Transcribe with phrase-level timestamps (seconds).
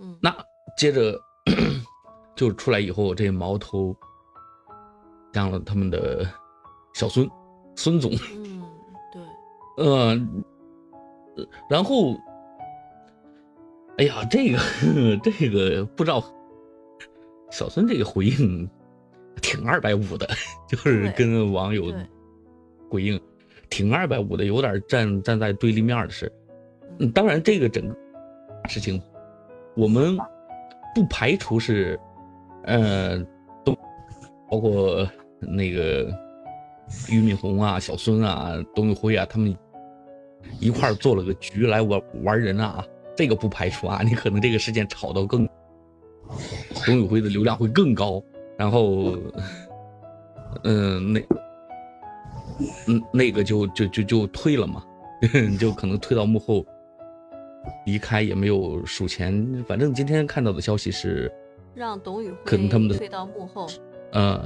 [0.00, 0.34] 嗯，那
[0.76, 1.20] 接着
[2.34, 3.94] 就出来以后，这矛头
[5.32, 6.26] 向了他们的
[6.94, 7.28] 小孙
[7.76, 8.62] 孙总，嗯，
[9.12, 10.18] 对，呃，
[11.68, 12.16] 然后，
[13.98, 14.58] 哎呀，这个
[15.22, 16.24] 这个不知道，
[17.50, 18.68] 小孙这个回应
[19.42, 20.28] 挺二百五的，
[20.66, 21.92] 就是跟网友，
[22.90, 23.20] 回应
[23.68, 26.26] 挺二百五的，有点站站在对立面的是。
[26.98, 27.94] 嗯，嗯当然这个整个
[28.68, 29.00] 事情，
[29.76, 30.16] 我们
[30.94, 31.98] 不排除是，
[32.64, 33.18] 呃，
[33.64, 33.72] 都
[34.50, 36.12] 包括那个
[37.08, 39.56] 俞敏洪啊、小孙啊、董宇辉啊，他们
[40.58, 42.84] 一块做了个局来玩玩人啊，
[43.16, 44.02] 这个不排除啊。
[44.04, 45.48] 你可能这个事件炒到更，
[46.84, 48.22] 董宇辉的流量会更高，
[48.58, 49.16] 然后，
[50.64, 51.20] 嗯、那，
[52.88, 54.82] 嗯，那个就就就就退了嘛，
[55.58, 56.66] 就可能退到幕后。
[57.86, 61.30] 离开也没有数钱，反正今天看到的消息是，
[61.74, 63.66] 让董宇辉可能他们的退到幕后，
[64.12, 64.40] 嗯，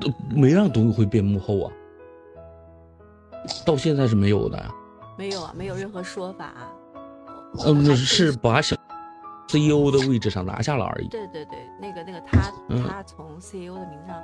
[0.00, 1.72] 都没让董宇辉变幕后啊，
[3.66, 4.70] 到现在是没有的呀。
[5.18, 6.72] 没有啊，没有任何说法啊。
[7.66, 8.74] 嗯，还是把小
[9.48, 11.08] CEO 的位置上拿下了而已。
[11.08, 14.22] 对对对，那个那个他嗯他从 CEO 的名上，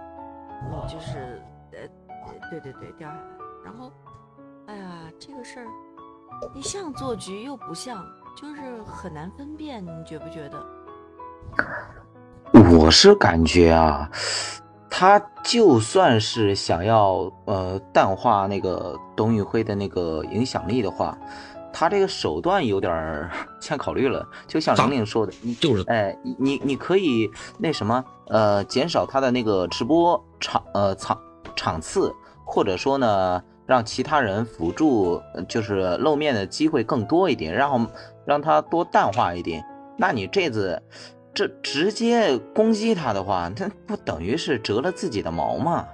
[0.72, 1.40] 嗯，就是
[1.72, 3.20] 呃，呃对对对掉下来，
[3.64, 3.92] 然后，
[4.66, 5.66] 哎呀，这个事儿，
[6.54, 8.04] 你像做局又不像，
[8.36, 10.64] 就是很难分辨，你觉不觉得？
[12.78, 14.10] 我是感觉啊，
[14.90, 21.16] 他就算是想要呃淡化那个董宇辉的那个影响力的话，
[21.72, 24.26] 他这个手段有点儿欠考虑了。
[24.46, 31.20] 就像玲玲说的，你就是哎，你你你可以那什么呃减少他的那个直播场呃场
[31.54, 37.86] 场次，或者说呢让其他人辅助，呃就是露面的机会更多一点，然后
[38.24, 39.62] 让他多淡化一点。
[39.98, 40.82] 那你这次
[41.34, 45.86] 这直接攻击他的话，那不等于是折了自己的毛吗？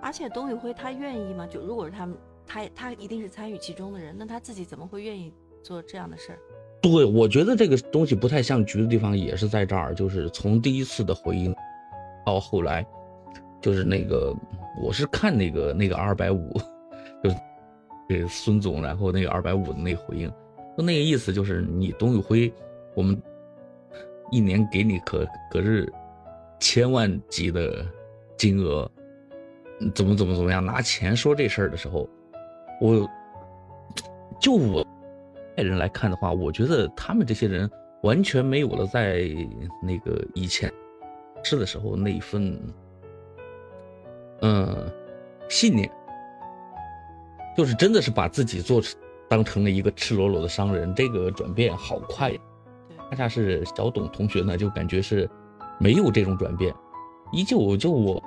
[0.00, 1.46] 而且董宇辉他愿意吗？
[1.46, 2.16] 就如果是他们，
[2.46, 5.30] 他他一定是参与其中的人，那他自己怎么会愿意
[5.62, 6.38] 做这样的事儿？
[6.80, 11.54] 对，我觉得这个东西不太像局的地方也是在这儿，就是从第一次的回应
[12.24, 12.86] 到后来，
[13.60, 14.34] 就是那个
[14.82, 16.52] 我是看那个那个二百五，
[17.22, 17.36] 就是
[18.08, 20.28] 给孙总，然后那个二百五的那回应，
[20.76, 22.52] 就那个意思就是你董宇辉，
[22.94, 23.20] 我们
[24.30, 25.90] 一年给你可可是
[26.60, 27.84] 千万级的
[28.36, 28.90] 金额，
[29.94, 32.08] 怎么怎么怎么样，拿钱说这事儿的时候，
[32.80, 33.08] 我
[34.40, 34.86] 就我
[35.56, 37.68] 外人来看的话，我觉得他们这些人
[38.02, 39.28] 完全没有了在
[39.82, 40.72] 那个以前
[41.42, 42.56] 是的时候那一份，
[44.40, 44.92] 嗯，
[45.48, 45.90] 信念，
[47.56, 48.80] 就是真的是把自己做
[49.28, 52.38] 当成了一个赤裸裸的商人，这个转变好快呀。
[53.10, 55.28] 恰恰是小董同学呢，就感觉是
[55.78, 56.74] 没有这种转变，
[57.32, 58.22] 依旧就我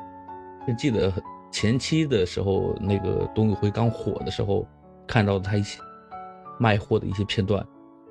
[0.67, 1.13] 就记得
[1.51, 4.67] 前期的时候，那个董宇辉刚火的时候，
[5.07, 5.79] 看到他一些
[6.59, 7.65] 卖货的一些片段，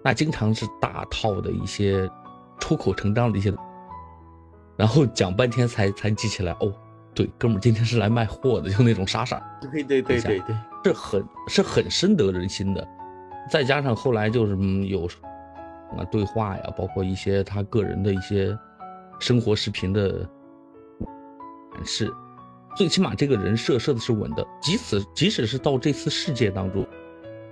[0.05, 2.09] 那经常是大套的一些
[2.59, 3.53] 出口成章的一些，
[4.77, 6.73] 然后讲半天才才记起来，哦，
[7.21, 10.41] 对，哥们儿今天是来卖货的，就那种傻傻，对对对对
[10.83, 12.89] 对，是很是很深得人心的。
[13.51, 15.05] 再加上后来就是嗯有
[15.99, 18.59] 啊对话呀，包括一些他个人的一些
[19.19, 20.21] 生活视频的
[21.75, 22.11] 展示，
[22.75, 24.43] 最起码这个人设设的是稳的。
[24.63, 26.87] 即使即使是到这次事件当中，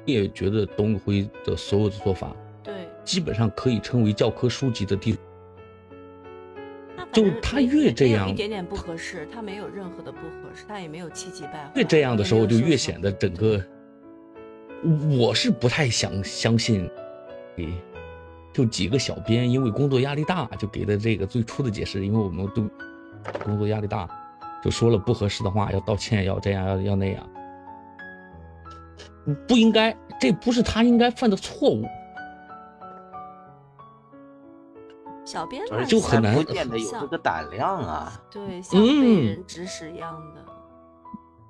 [0.07, 2.35] 你也觉得董宇辉的所有的做法
[2.65, 5.19] 对，基本上可以称为教科书级的地。
[7.13, 11.71] 就他越这样一点点不合适，他没有任何的不合适，他也没有气急败坏。
[11.75, 13.63] 越这样的时候，就越显得整个，
[15.19, 16.89] 我是不太想相信，
[17.57, 17.73] 给，
[18.53, 22.69] 就几个小编因为工作压力大，就给的这个最初的解释，因为我们都
[23.45, 24.09] 工作压力大，
[24.63, 27.29] 就说了不合适的话，要道歉，要这样，要要那样，
[29.47, 31.85] 不应该，这不是他应该犯的错误。
[35.29, 38.21] 小编而且乱想就很难变得有这个胆量啊。
[38.31, 40.45] 对，像被嗯人指使一样的。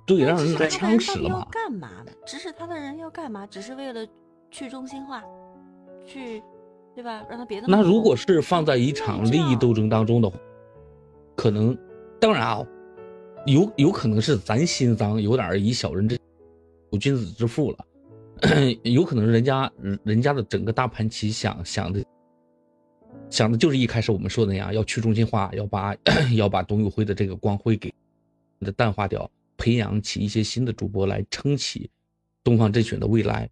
[0.04, 1.46] 对，让人拿枪使了嘛。
[1.50, 2.10] 干嘛呢？
[2.26, 3.46] 指使他的人要干嘛？
[3.46, 4.06] 只是为了
[4.50, 5.22] 去中心化，
[6.04, 6.42] 去，
[6.94, 7.22] 对吧？
[7.28, 10.36] 让他别那么那如果是放在一场利益斗争当中的话，
[11.36, 11.76] 可能，
[12.18, 12.66] 当然啊，
[13.46, 16.18] 有有可能是咱心脏有点以小人之
[16.90, 17.78] 有君子之腹了，
[18.82, 19.70] 有可能人家
[20.02, 22.02] 人家的整个大盘棋想想的
[23.30, 25.94] 想的就是一开始我们说的那样，要去中心化，要把
[26.36, 27.92] 要把董宇辉的这个光辉给
[28.60, 31.90] 的淡化掉，培养起一些新的主播来撑起
[32.42, 33.48] 东方甄选的未来。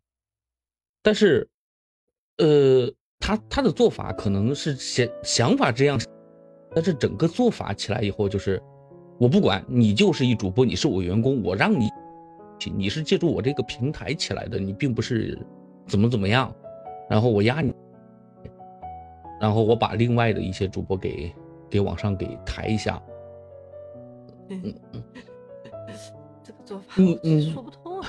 [1.02, 1.48] 但是，
[2.38, 6.00] 呃，他他的做法可能是想想法这样，
[6.74, 8.60] 但是整个做法起来以后就是，
[9.18, 11.88] 我不管你就是一主播，你是我员工，我让你，
[12.74, 15.38] 你是借助我这个平台起来的，你并不是
[15.86, 16.52] 怎么怎么样，
[17.08, 17.72] 然后我压你，
[19.40, 21.32] 然后我把另外的一些主播给
[21.68, 23.02] 给往上给抬一下，
[24.48, 25.02] 嗯嗯，
[26.42, 28.08] 这个做法嗯嗯说不通啊。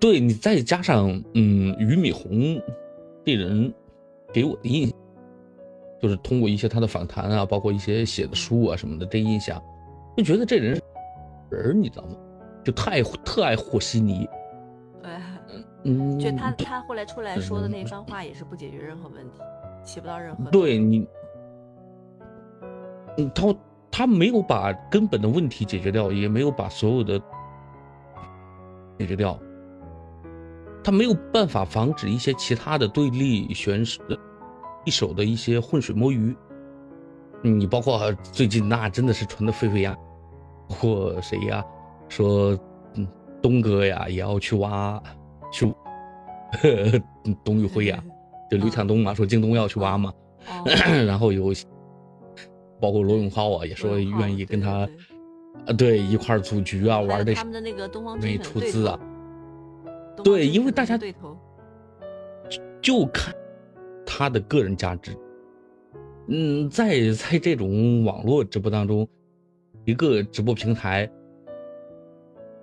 [0.00, 2.60] 对你再加上嗯俞敏洪
[3.24, 3.72] 这人
[4.32, 4.96] 给我的印象，
[6.00, 9.60] 就是通过一些他的访谈啊，包括一些写的书啊什么的，这印象
[10.16, 10.80] 就觉得这人
[11.50, 12.16] 人你知道吗？
[12.64, 14.37] 就太特爱和稀泥，对，
[15.88, 19.40] 嗯，就他他后来出来说的那番话也是不解决任何问题，
[19.82, 21.08] 起不到任何对你，
[23.16, 23.54] 嗯，他
[23.90, 27.18] 他没有把根本的问题解决掉，也没有把所有的
[28.98, 29.38] 解决掉，
[30.84, 34.02] 他没有办法防止一些其他的对立选手
[34.84, 36.36] 一手的一些浑水摸鱼。
[37.40, 39.96] 你包括最近那真的是传的沸沸扬，
[40.68, 41.64] 或谁呀
[42.08, 42.58] 说，
[42.94, 43.08] 嗯，
[43.40, 45.00] 东哥呀也要去挖，
[45.52, 45.72] 去，
[47.44, 48.02] 董宇辉呀。
[48.50, 50.10] 就刘强东嘛，说京东要去挖嘛，
[50.48, 50.64] 哦
[51.06, 51.52] 然后有
[52.80, 54.94] 包括罗永浩啊，也说愿意跟他对
[55.66, 58.98] 对啊，对一块儿组局啊，玩的他们的那个东方愿意甄选对出资啊
[60.24, 61.36] 对因为大家对头，
[62.80, 63.34] 就看
[64.06, 65.14] 他的个人价值。
[66.28, 69.06] 嗯，在在这种网络直播当中，
[69.84, 71.10] 一个直播平台，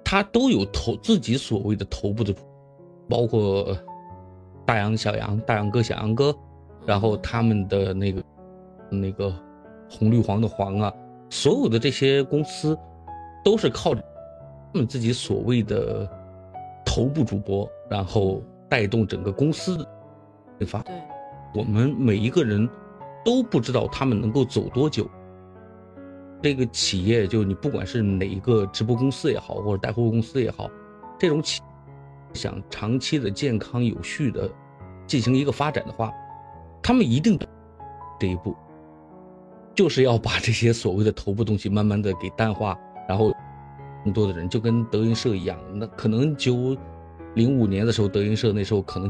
[0.04, 2.42] 他都有头自己所谓的头部的主，
[3.08, 3.78] 包括
[4.66, 6.36] 大杨、小杨、大杨哥、小杨哥，
[6.86, 8.24] 然后他们的那个
[8.90, 9.34] 那个
[9.90, 10.94] 红绿黄的黄啊，
[11.30, 12.78] 所有的这些公司
[13.44, 14.02] 都是靠他
[14.74, 16.10] 们自己所谓的
[16.86, 19.78] 头部主播，然后带动整个公司
[20.60, 20.82] 的发。
[20.84, 20.96] 对，
[21.54, 22.68] 我们每一个人
[23.24, 25.08] 都不知道他们能够走多久。
[26.42, 30.70] 这个企业，就你不管是哪一个直播公司也好，或者带货公司也好，
[31.18, 31.62] 这种企
[32.36, 34.52] 想长期的健康有序的
[35.08, 36.12] 进行一个发展的话，
[36.84, 37.40] 他们一定
[38.20, 38.56] 这一步，
[39.74, 42.78] 就是要把这些所谓的头部东西慢慢的给淡化，
[43.08, 43.34] 然后
[44.04, 46.78] 更多的人就跟德云社一样，那可能九
[47.34, 49.10] 零五年的时候，德云社那时候可能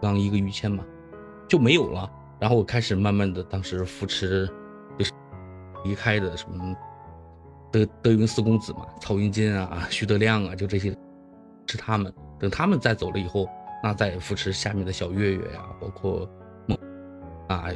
[0.00, 0.84] 刚一个于谦嘛，
[1.46, 4.48] 就没有了，然后开始慢慢的当时扶持
[4.98, 5.12] 就是
[5.84, 6.76] 离开的什么
[7.72, 10.94] 德德云四公子嘛，曹云金啊、徐德亮啊，就这些
[11.68, 12.12] 是他们。
[12.40, 13.48] 等他们再走了以后，
[13.82, 16.28] 那再扶持下面的小月月呀、包括
[16.66, 16.78] 梦
[17.48, 17.68] 啊，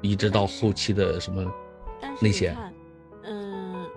[0.00, 1.44] 一直到后期的什么
[2.20, 2.56] 那些
[3.24, 3.88] 嗯，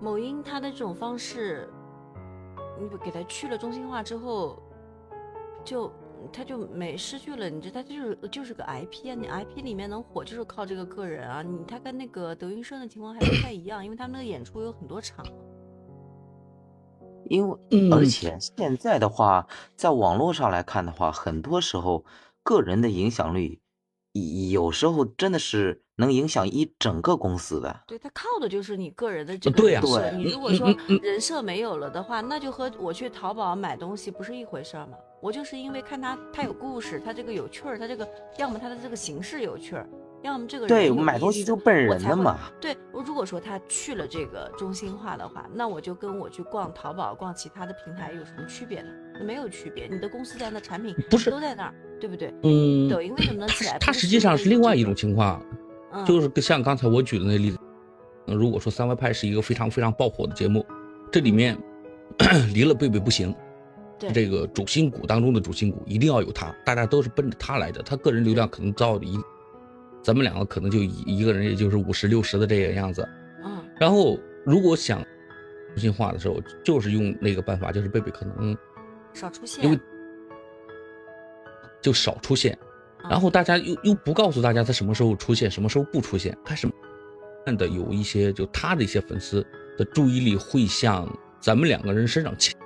[0.00, 1.68] 某音它的这种方式，
[2.78, 4.62] 你给他去了中心化之后，
[5.64, 5.90] 就
[6.30, 15.24] 他就没失去了，你知道，他就是就是个 IP 啊，你 IP 里面能火就是靠这个个人啊，你他跟那个德云社的情况还不太一样，因为他们那个演出有很多场，
[17.26, 19.46] 因为嗯而且现在的话，
[19.76, 22.04] 在网络上来看的话，很多时候
[22.42, 23.60] 个人的影响力，
[24.50, 27.80] 有时候真的是能影响一整个公司的。
[27.86, 30.10] 对，他靠的就是你个人的这个对啊人设。
[30.10, 34.96] 对你如果说人设没有了的话，那就和我去淘宝买东西不是一回事儿嘛。
[35.20, 39.88] 我就是因为看他他有故事，他这个有趣儿，他这个要么他的这个形式有趣儿，
[40.22, 42.38] 要么这个人对，有买东西就奔人的嘛。
[42.60, 48.88] 对，我如果说他去了这个中心化的话，那我就跟我去逛淘宝、逛其他的平台有什么区别呢？
[49.24, 52.32] 没有区别，你的公司在那，产品不是都在那儿，对不对？
[52.42, 53.76] 嗯，抖音为什么能起来？
[53.78, 55.44] 它实际上是另外一种情况，
[55.92, 57.58] 嗯，就是像刚才我举的那例子，
[58.26, 60.64] 呃如果说三外派是一个非常非常爆火的节目，
[61.10, 61.56] 这里面
[62.54, 63.34] 离了贝贝不行，
[63.98, 69.18] 对这个主心骨当中的主心骨一定要有他，大家都是奔着他来的，他个人流量可能到一，
[70.02, 73.08] 咱们两个可能就一一个人也就是五十六十的这个样子，
[73.44, 75.00] 嗯然后如果想
[75.74, 78.56] 中心化的时候，就是用那个办法，就是贝贝可能
[79.12, 79.78] 少出现，因为
[81.80, 82.58] 就少出现，
[83.04, 86.74] 嗯然后大家又又不告诉大家他什么时候出现，什么时候不出现，开始慢
[87.46, 89.46] 慢的有一些就他的一些粉丝
[89.78, 91.08] 的注意力会向
[91.40, 92.56] 咱们两个人身上倾，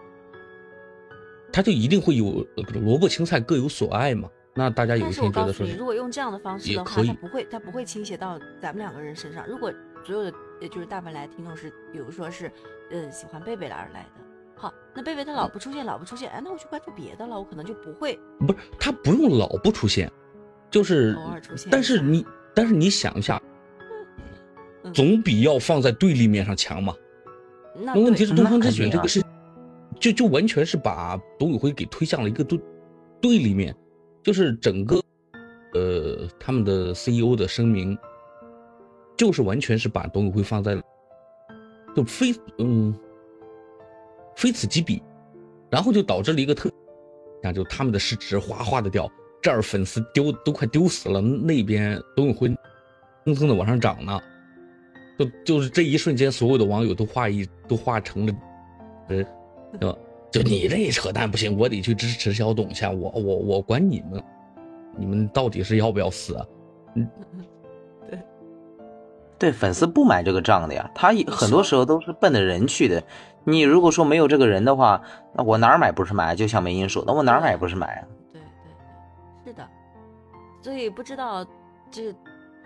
[1.52, 4.28] 他就一定会有呃萝卜青菜各有所爱嘛。
[4.56, 9.46] 那大家有一天觉得说你如果用这样的方式的话，它不会，它不会倾斜到咱们两个人身上。
[9.46, 9.70] 如果
[10.02, 12.50] 所有的，也就是大部分来听众是，比如说是，
[12.90, 20.10] 呃，喜欢贝贝而来的，好，那贝贝他老不出现，老不出现，哎，那我去关注别的了，我可能就不会不是他不用老不出现，
[20.70, 21.68] 就是偶尔出现。
[21.70, 23.38] 但是你但是你想一下，
[24.84, 26.94] 嗯总比要放在对立面上强嘛。
[27.75, 29.22] 那那问题是东方之那肯定啊选这个是，
[30.00, 32.58] 就就完全是把董宇辉给推向了一个对
[33.20, 33.76] 对立面，
[34.26, 35.00] 就是整个
[35.73, 37.97] 呃他们的 CEO 的声明，
[39.16, 40.83] 就是完全是把董宇辉放在了
[41.95, 42.92] 就非嗯
[44.35, 45.00] 非此即彼，
[45.71, 46.68] 然后就导致了一个特，
[47.40, 49.09] 像就他们的市值哗哗的掉，
[49.40, 52.49] 这儿粉丝丢都快丢死了，那边董宇辉
[53.25, 54.21] 蹭蹭的往上涨呢，
[55.16, 58.35] 就就是这一瞬间，所有的网友都化一都化成了，
[59.06, 59.25] 呃，
[59.78, 59.97] 对吧？
[60.37, 64.23] 就你这扯淡不行，我得去支持小董去，我我我管你们，
[64.95, 66.47] 你们到底是要不要死啊？
[66.95, 67.09] 嗯，
[68.11, 68.19] 对，
[69.38, 73.02] 对，粉丝不买这个账的呀，他很多时候都是奔着人去的。
[73.45, 75.00] 你如果说没有这个人的话，
[75.33, 76.37] 那我哪儿买不是买？
[76.37, 78.05] 就像梅英说，那我哪儿买不是买啊？
[78.35, 78.45] 对对
[79.45, 79.66] 对，是的。
[80.61, 81.47] 所以不知道，
[81.90, 82.14] 这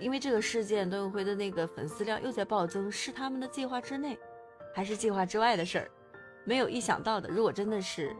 [0.00, 4.18] 因为这个事件，董永辉的那个粉丝量又在暴增，是他们的计划之内，
[4.74, 5.88] 还是计划之外的事儿？
[6.50, 7.28] 没有意想到的。
[7.28, 8.10] 如果真的是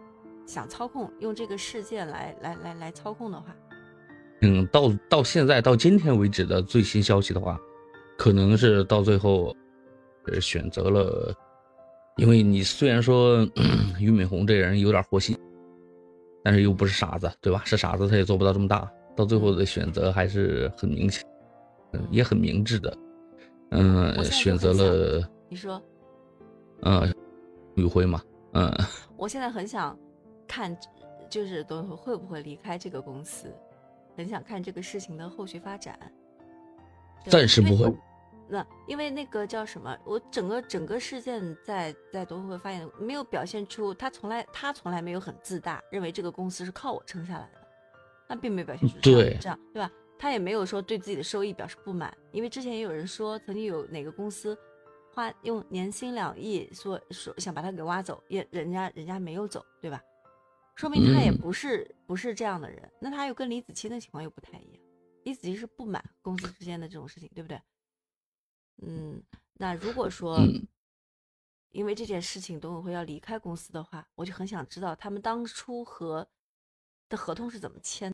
[0.47, 3.47] 想操控，用这个事件来来来来操控的话，
[4.43, 7.59] 嗯，到到现在到今天为止的最新消息的话，
[8.17, 9.53] 可能是到最后，
[10.27, 11.35] 呃，选择了。
[12.19, 13.45] 因为你虽然说
[13.99, 15.37] 俞敏洪这人有点活心，
[16.45, 17.63] 但是又不是傻子，对吧？
[17.65, 18.89] 是傻子他也做不到这么大。
[19.17, 21.27] 到最后的选择还是很明显，
[21.95, 22.97] 嗯，也很明智的，
[23.73, 25.83] 嗯，选择了你说，
[26.83, 27.13] 嗯，
[27.81, 28.23] 宇辉嘛，
[28.53, 28.71] 嗯，
[29.17, 29.99] 我现在很想
[30.47, 30.77] 看，
[31.29, 33.53] 就是董宇辉会不会离开这个公司，
[34.17, 35.99] 很想看这个事情的后续发展。
[37.27, 37.93] 暂时不会。
[38.49, 47.61] 那因为那个叫什么，我整个整个事件在在董宇辉发言没有表现出他从来他从来没有很自大，认为这个公司是靠我撑下来的，
[48.27, 49.89] 他并没有表现出对这样对吧？
[50.19, 54.59] 他也没有说对自己的收益表示不满，因为之前也有人说曾经有哪个公司
[55.21, 60.03] 花用年薪两亿说说想把他给挖走，也人家人家没有走，对吧？
[60.75, 62.91] 说明他也不是不是这样的人。
[62.99, 64.83] 那他又跟李子柒的情况又不太一样，
[65.25, 67.61] 李子柒是不满公司之间的这种事情，对不对？
[68.83, 69.23] 嗯，
[69.53, 70.39] 那如果说
[71.73, 76.27] 因为这件事情董宇辉要离开公司的话，我就很想知道他们当初和
[77.11, 78.09] 的合同是怎么签。